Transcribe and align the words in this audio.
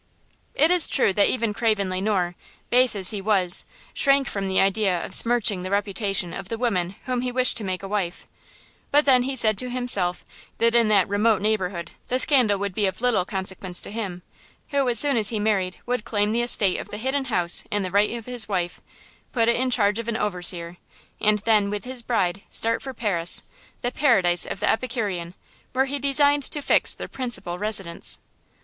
It 0.55 0.71
is 0.71 0.87
true 0.87 1.13
that 1.13 1.29
even 1.29 1.53
Craven 1.53 1.87
Le 1.91 2.01
Noir, 2.01 2.33
base 2.71 2.95
as 2.95 3.11
he 3.11 3.21
was, 3.21 3.65
shrank 3.93 4.27
from 4.27 4.47
the 4.47 4.59
idea 4.59 5.05
of 5.05 5.13
smirching 5.13 5.61
the 5.61 5.69
reputation 5.69 6.33
of 6.33 6.49
the 6.49 6.57
woman 6.57 6.95
whom 7.05 7.21
he 7.21 7.31
wished 7.31 7.55
to 7.57 7.63
make 7.63 7.83
a 7.83 7.87
wife; 7.87 8.25
but 8.89 9.05
then 9.05 9.21
he 9.21 9.35
said 9.35 9.59
to 9.59 9.69
himself 9.69 10.25
that 10.57 10.73
in 10.73 10.87
that 10.87 11.07
remote 11.07 11.39
neighborhood 11.39 11.91
the 12.07 12.17
scandal 12.17 12.57
would 12.57 12.73
be 12.73 12.87
of 12.87 12.99
little 12.99 13.25
consequence 13.25 13.79
to 13.81 13.91
him, 13.91 14.23
who, 14.69 14.89
as 14.89 14.97
soon 14.97 15.17
as 15.17 15.29
he 15.29 15.39
married, 15.39 15.77
would 15.85 16.03
claim 16.03 16.31
the 16.31 16.41
estate 16.41 16.79
of 16.79 16.89
the 16.89 16.97
Hidden 16.97 17.25
House 17.25 17.63
in 17.69 17.83
the 17.83 17.91
right 17.91 18.09
of 18.15 18.25
his 18.25 18.49
wife, 18.49 18.81
put 19.31 19.47
it 19.47 19.55
in 19.55 19.69
charge 19.69 19.99
of 19.99 20.07
an 20.07 20.17
overseer 20.17 20.77
and 21.19 21.37
then, 21.45 21.69
with 21.69 21.85
his 21.85 22.01
bride, 22.01 22.41
start 22.49 22.81
for 22.81 22.95
Paris, 22.95 23.43
the 23.83 23.91
paradise 23.91 24.47
of 24.47 24.61
the 24.61 24.67
epicurean, 24.67 25.35
where 25.73 25.85
he 25.85 25.99
designed 25.99 26.41
to 26.41 26.63
fix 26.63 26.95
their 26.95 27.07
principal 27.07 27.59
residence. 27.59 28.17